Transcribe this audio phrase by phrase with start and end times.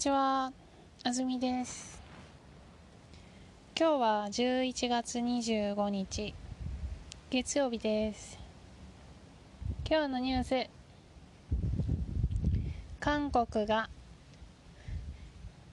[0.00, 0.50] にちは、
[1.04, 2.00] あずみです。
[3.78, 6.34] 今日は11月25日、
[7.28, 8.38] 月曜日です。
[9.86, 10.70] 今日のニュース、
[12.98, 13.90] 韓国が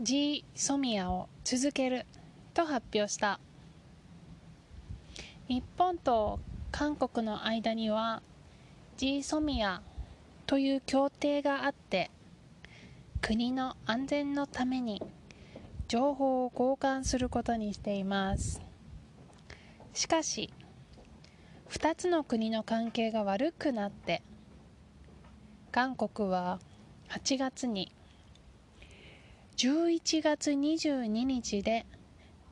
[0.00, 2.04] G ソミアを続ける
[2.54, 3.38] と発表した。
[5.46, 6.40] 日本と
[6.72, 8.22] 韓国の間には
[8.96, 9.80] G ソミア
[10.46, 12.10] という協定があって、
[13.20, 15.02] 国の安全のために
[15.88, 18.60] 情報を交換することにしています。
[19.92, 20.52] しかし
[21.70, 24.22] 2つの国の関係が悪くなって
[25.72, 26.60] 韓国は
[27.10, 27.92] 8月に
[29.56, 31.84] 11月22日で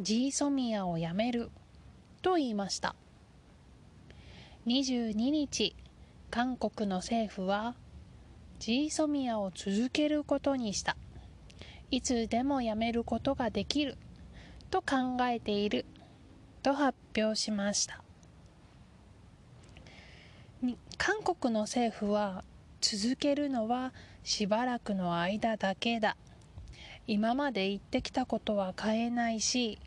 [0.01, 1.51] G ソミアをやめる
[2.21, 2.96] と言いました。
[4.66, 5.77] 22日
[6.30, 7.77] 韓国の政府は
[8.59, 10.96] G ソミアを続けることにした。
[11.90, 13.96] いつでもやめることができる。
[14.71, 15.85] と考えている。
[16.62, 18.02] と発表しました。
[20.99, 22.43] 韓国の政府は
[22.80, 23.93] 続けるのは
[24.24, 26.16] しばらくの間だけだ。
[27.07, 29.79] 今まで言ってきたことは変えないし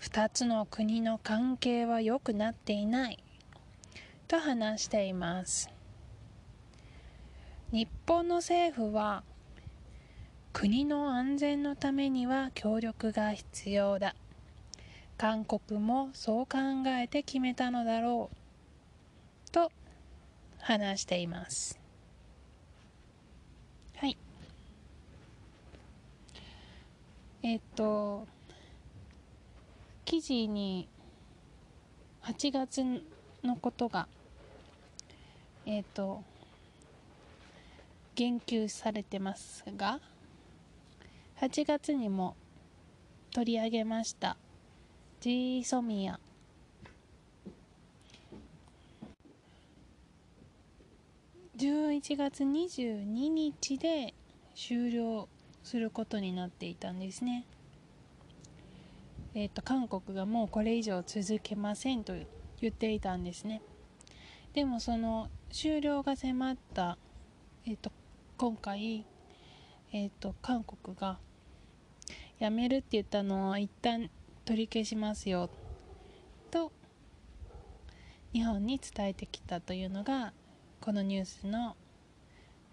[0.00, 3.22] 2つの国の関係は良くなっていない。
[4.26, 5.70] と話しています。
[7.72, 9.22] 日本の政府は
[10.52, 14.14] 国の安全のためには協力が必要だ。
[15.16, 19.72] 韓国もそう考えて決めたのだろうと
[20.58, 21.80] 話しています。
[23.96, 24.18] はい。
[27.42, 28.26] えっと
[30.04, 30.90] 記事に
[32.20, 32.84] 8月
[33.42, 34.08] のことが
[35.64, 36.22] えっと
[38.14, 40.00] 言及されてますが
[41.40, 42.36] 8月にも
[43.32, 44.36] 取り上げました。
[45.20, 46.20] ジーソミア。
[51.56, 54.14] 11月22日で
[54.54, 55.28] 終了
[55.62, 57.44] することになっていたんですね。
[59.34, 62.12] えっ、と韓国がもうこれ以上続けませんと
[62.60, 63.62] 言っていたんですね。
[64.52, 66.98] でもその終了が迫った
[67.64, 67.90] えっ、と
[68.42, 69.06] 今回、
[69.92, 71.20] えーと、韓国が
[72.40, 74.10] やめるって言ったのは一旦
[74.44, 75.48] 取り消しますよ
[76.50, 76.72] と
[78.32, 80.32] 日本に伝えてきたというのが
[80.80, 81.76] このニュースの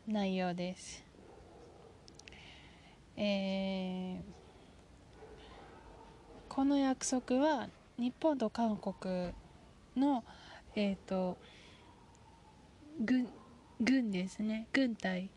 [0.08, 1.06] 内容です。
[3.16, 4.22] えー、
[6.48, 7.70] この約束は
[8.00, 9.34] 日本と韓国
[9.96, 10.24] の、
[10.76, 11.38] えーと
[13.06, 13.30] 軍
[13.80, 15.30] 軍ですね軍隊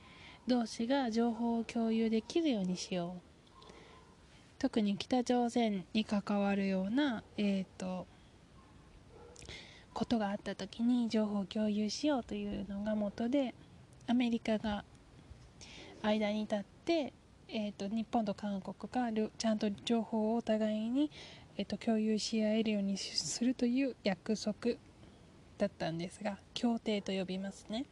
[0.47, 3.33] 同士が情報を共有できるようにしよう
[4.59, 8.07] 特に北朝鮮に関わるような、えーと、
[9.93, 13.55] ことがあった時に情報を共有しようというのが元で
[14.07, 14.85] アメリカが
[16.03, 17.13] 間に立って、
[17.49, 21.11] えーと、日本と韓国がちゃんと情報をお互いに、
[21.57, 24.77] えーと共有し合えるようにするという約束
[25.59, 27.85] だったんですが協定と呼びますね。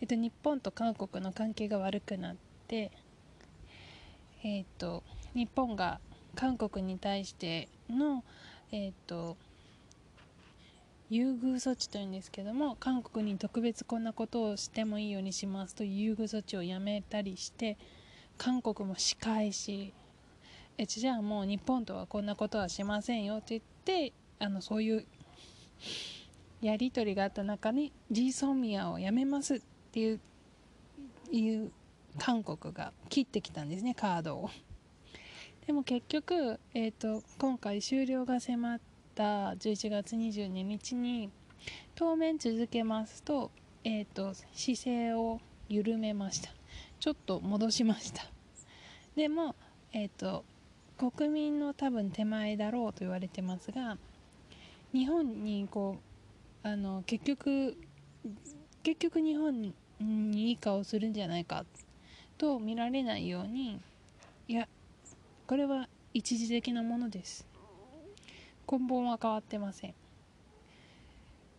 [0.00, 2.36] えっと、日本と韓国の関係が悪くなっ
[2.68, 2.90] て、
[4.42, 5.02] えっと、
[5.34, 6.00] 日本が
[6.34, 8.24] 韓国に対しての、
[8.72, 9.36] えっと、
[11.10, 17.76] 優遇措置というんですけども韓国に特別こんなことをしてもいいようにしますと優遇措置をやめたりして
[18.36, 19.92] 韓国も仕返し
[20.76, 25.06] えじゃあもう日本とはこんなことはしませんよと言ってあのそういう
[26.60, 29.62] やり取りがあった中に G ソミアをやめます
[29.94, 30.20] っていう
[31.30, 31.70] いう
[32.18, 34.50] 韓国が切ってきたんですねカードを。
[35.68, 38.80] でも結局、えーと、今回終了が迫っ
[39.14, 41.30] た11月22日に
[41.94, 43.52] 当面続けますと,、
[43.84, 46.50] えーと、姿勢を緩めました。
[46.98, 48.28] ちょっと戻しました。
[49.14, 49.54] でも、
[49.92, 50.44] えーと、
[50.98, 53.96] 国民の多分手前だろうと言われてますが
[54.92, 55.98] 日本にこ
[56.64, 57.76] うあの結局
[58.84, 59.62] 結局日本
[60.00, 61.64] にいい顔するんじゃないか
[62.36, 63.80] と見られないように
[64.48, 64.68] いや
[65.46, 67.46] これは一時的なものです。
[68.70, 69.94] 根本は変わってません。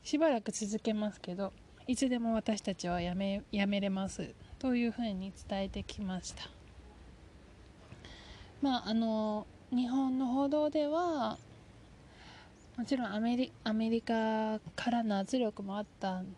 [0.03, 1.51] しばらく続けますけど
[1.87, 6.49] いつでも私たちはやめやめれますというふうに伝えてきました。
[8.61, 11.37] まああの日本の報道では
[12.77, 16.35] もちろんアメリアメリカからの圧力もあったん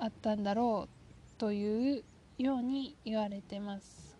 [0.00, 2.04] あったんだろうという
[2.38, 4.16] ように言われてます。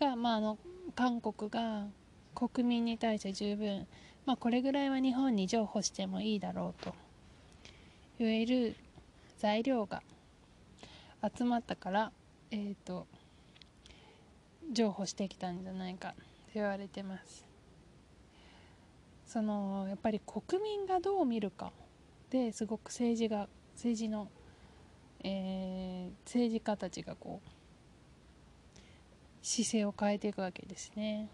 [0.00, 0.58] が、まあ、あの
[0.94, 1.86] 韓国が
[2.34, 3.86] 国民に対して十分、
[4.24, 6.94] まあ、これぐらいは日本に譲歩してもいいだろうと
[8.18, 8.74] 言える
[9.38, 10.02] 材料が
[11.36, 12.12] 集まったから
[12.50, 13.06] えっ、ー、と
[14.72, 16.14] 譲歩してきたんじゃないかと
[16.54, 17.44] 言われてます。
[19.26, 21.72] そのやっぱり国民がどう見るか
[22.30, 24.28] ですごく政治が政治の、
[25.28, 27.48] えー、政治家たちがこう
[29.42, 31.28] 姿勢を変えていくわけですね。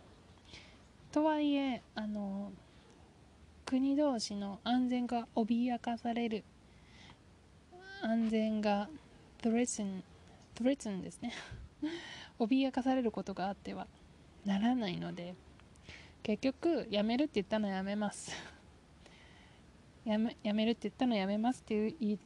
[1.12, 2.52] とはいえあの
[3.66, 6.42] 国同士の安全が脅かされる
[8.02, 8.88] 安全が
[9.42, 10.02] threaten,
[11.02, 11.32] ですね
[12.40, 13.86] 脅かされることがあっては
[14.46, 15.34] ならないので
[16.22, 18.32] 結局やめるって言ったのやめます
[20.04, 22.18] やめやめるって言ったのやめますっていう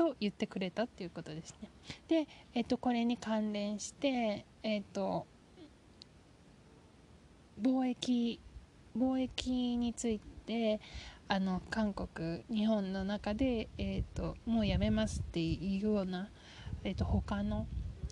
[0.00, 1.68] と言ってくれたっていうことですね。
[2.08, 5.26] で、えっと、これに関連してえっと
[7.60, 8.40] 貿易
[8.96, 10.80] 貿易について
[11.28, 16.30] あの韓国日本の中で、えーと、もうやめますっていうような、
[16.82, 17.66] えーと、他の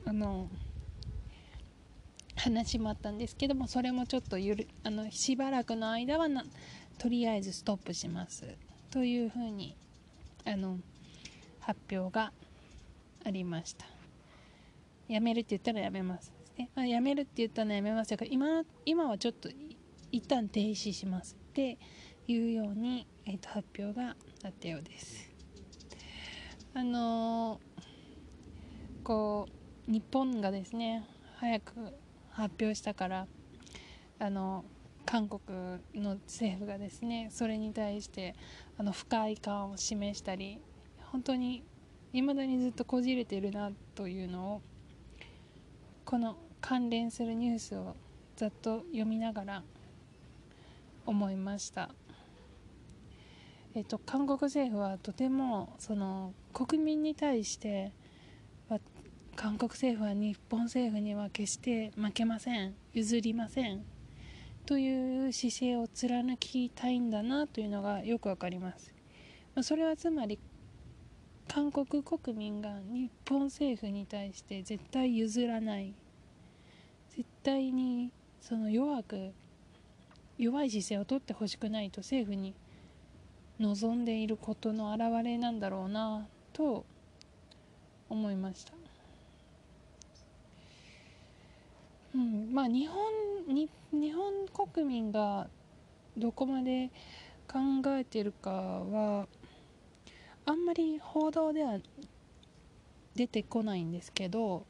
[0.05, 0.51] あの
[2.37, 6.45] 話もあったんですけどもそれもちょっとゆるあのしばらくの間はな
[6.99, 8.45] とりあえずストップします。
[8.91, 9.75] というふうに
[10.45, 10.79] あの
[11.69, 12.33] 発表が
[13.27, 13.85] ありました。
[15.07, 16.71] やめるって言ったらやめますね。
[16.75, 19.51] あやめるって言ったのやめますが今今はちょっと
[20.11, 21.77] 一旦停止しますって
[22.27, 25.31] いうように、えー、と発表があったようです。
[26.73, 29.47] あのー、こ
[29.87, 31.05] う日本がですね
[31.37, 31.73] 早く
[32.31, 33.27] 発表したから
[34.19, 34.65] あの
[35.05, 35.43] 韓国
[35.95, 38.35] の政府がですねそれに対して
[38.79, 40.63] あの不快感を示したり
[41.13, 41.65] 本当に
[42.13, 44.63] 未だにずっとこじれてるなというのを
[46.05, 47.97] この関連するニュースを
[48.37, 49.63] ざっと読みながら
[51.07, 51.91] 思いました。
[53.75, 57.93] えっと、韓国政府はとてもその国民に対して
[59.37, 63.85] 韓国政府は日本政府には決して負けません譲りません
[64.67, 68.93] という姿勢を貫きたいんだなというのがよくわかります、
[69.63, 70.41] それはつまり
[71.49, 75.95] 韓国国民が日本政府に対して絶対譲らない
[77.11, 79.33] 絶対にその弱く
[80.37, 82.55] 弱い姿勢をとってほしくないと政府に
[83.59, 86.85] 望んでいることの表れなんだろうなと
[88.09, 88.73] 思いました。
[92.15, 95.49] うん、まあ日本に日本国民が
[96.17, 96.91] どこまで
[97.51, 97.59] 考
[97.97, 99.27] えてるかは
[100.49, 101.79] あんまり報道では
[103.15, 104.65] 出てこないんですけど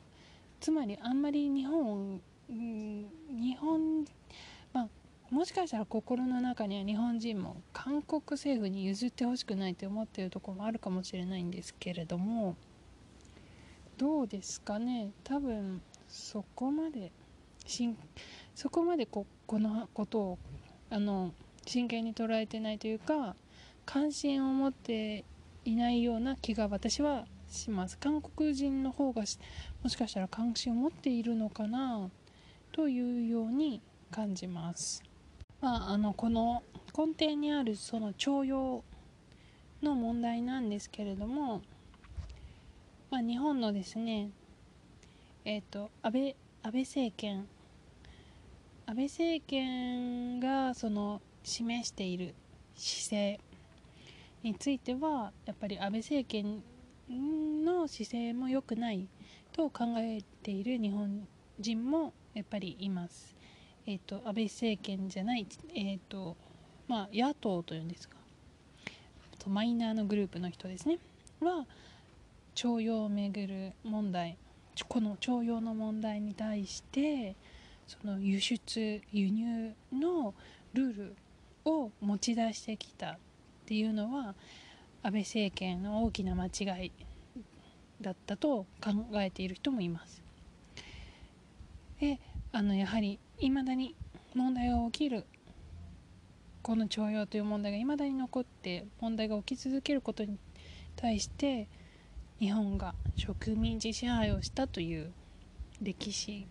[0.58, 2.20] つまりあんまり日本、
[2.50, 4.04] うん、日本
[5.30, 12.56] もしかしたら心の中には日本人も韓国政府に譲ってほしくないって思ってるところもあるかもしれないんですけれども
[13.98, 15.10] どうですかね？
[15.22, 17.12] 多分そこまで
[17.66, 17.96] しん
[18.54, 20.38] そこまでここのことを
[20.90, 21.32] あの
[21.66, 23.36] 真剣に捉えてないというか
[23.84, 25.24] 関心を持って
[25.69, 27.98] いないような気が私はします。
[27.98, 29.22] 韓国人の方が
[29.82, 32.08] もしかしたら関心を持っているのかな？
[32.72, 35.03] というように感じます。
[35.60, 36.63] まあ、あのこの
[36.96, 38.82] 根底にあるその徴用
[39.82, 41.60] の問題なんですけれども、
[43.10, 44.31] まあ、日本のですね
[45.44, 47.46] えっ、ー、と安倍安倍政権
[48.87, 52.34] 安倍政権がその示している
[52.75, 53.41] 姿勢
[54.42, 56.62] についてはやっぱり安倍政権
[57.64, 59.08] の姿勢も良くない
[59.52, 61.26] と考えている日本
[61.58, 63.34] 人もやっぱりいます。
[63.86, 66.36] えーと、安倍政権じゃない、えーと
[66.86, 68.18] まあ、野党というんですか。
[69.38, 70.98] とマイナーのグループの人ですね。
[71.40, 71.66] は
[72.54, 74.36] 徴用をめぐる問題。
[74.88, 77.34] この徴用の問題に対して
[77.86, 80.34] その輸出輸入の
[80.72, 81.16] ルール
[81.64, 83.18] を持ち出してきた。
[83.69, 84.34] っていうのは
[85.03, 86.93] 安倍政権の大きな間違い
[88.01, 90.22] だったと考えている人もいます。
[92.01, 92.19] で
[92.51, 93.94] あのやはりいまだに
[94.34, 95.27] 問題が起きる
[96.63, 100.39] この徴用という問題がいまだに残って問題が起き続けることに
[100.96, 101.69] 対して
[102.39, 105.13] 日本が植民地支配をしたという
[105.82, 106.46] 歴史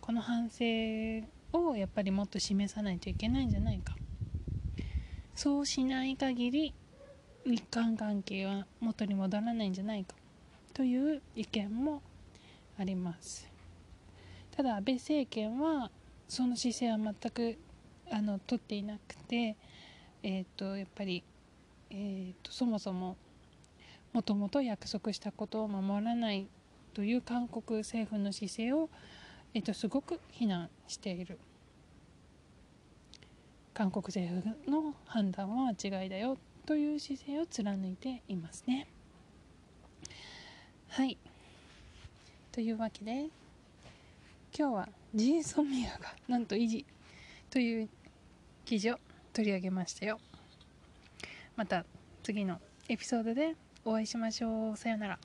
[0.00, 0.64] この反省
[1.52, 3.96] をやっぱりもっと示さないといけないんじゃないか
[5.34, 6.74] そうしない限り
[7.44, 10.14] 日韓関係は元に戻らないんじゃないか
[10.72, 12.02] という意見も
[12.78, 13.48] あります。
[14.56, 15.90] ただ安倍政権は
[16.28, 17.58] その姿勢は全く
[18.10, 19.56] あの取っていなくて、
[20.22, 21.24] えーと、やっぱり、
[21.90, 23.16] えーと、そもそも
[24.12, 26.46] もともと約束したことを守らない
[26.94, 28.88] という韓国政府の姿勢を、
[29.52, 31.38] えーとすごく非難している。
[33.74, 38.86] 韓国政府の判断は間違いだよという姿勢を貫いていますね。
[40.90, 41.18] はい。
[42.52, 43.26] というわけで
[44.56, 46.86] 今日はジーソミアがなんと維持
[47.50, 47.88] という
[48.64, 49.00] 記事を
[49.32, 50.20] 取り上げましたよ。
[51.56, 51.84] また
[52.22, 54.76] 次のエピソードでお会いしましょう。
[54.76, 55.18] さようなら。